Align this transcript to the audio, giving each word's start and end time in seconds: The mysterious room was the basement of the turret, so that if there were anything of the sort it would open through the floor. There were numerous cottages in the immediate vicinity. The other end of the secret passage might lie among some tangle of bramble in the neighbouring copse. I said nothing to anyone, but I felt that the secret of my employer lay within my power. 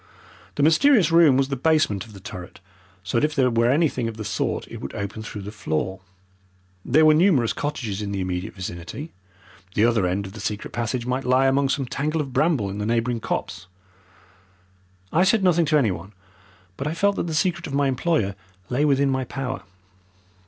The 0.55 0.63
mysterious 0.63 1.11
room 1.11 1.37
was 1.37 1.49
the 1.49 1.55
basement 1.55 2.07
of 2.07 2.13
the 2.13 2.19
turret, 2.19 2.59
so 3.03 3.19
that 3.19 3.23
if 3.23 3.35
there 3.35 3.51
were 3.51 3.69
anything 3.69 4.07
of 4.07 4.17
the 4.17 4.25
sort 4.25 4.67
it 4.67 4.77
would 4.81 4.95
open 4.95 5.21
through 5.21 5.43
the 5.43 5.51
floor. 5.51 5.99
There 6.83 7.05
were 7.05 7.13
numerous 7.13 7.53
cottages 7.53 8.01
in 8.01 8.11
the 8.11 8.19
immediate 8.19 8.55
vicinity. 8.55 9.11
The 9.75 9.85
other 9.85 10.07
end 10.07 10.25
of 10.25 10.33
the 10.33 10.39
secret 10.39 10.73
passage 10.73 11.05
might 11.05 11.23
lie 11.23 11.45
among 11.45 11.69
some 11.69 11.85
tangle 11.85 12.19
of 12.19 12.33
bramble 12.33 12.67
in 12.71 12.79
the 12.79 12.85
neighbouring 12.87 13.19
copse. 13.19 13.67
I 15.13 15.23
said 15.23 15.43
nothing 15.43 15.65
to 15.67 15.77
anyone, 15.77 16.13
but 16.77 16.87
I 16.87 16.95
felt 16.95 17.15
that 17.17 17.27
the 17.27 17.35
secret 17.35 17.67
of 17.67 17.73
my 17.75 17.87
employer 17.87 18.33
lay 18.71 18.83
within 18.85 19.11
my 19.11 19.23
power. 19.25 19.61